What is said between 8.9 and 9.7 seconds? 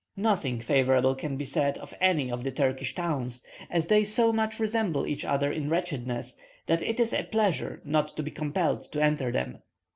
to enter them.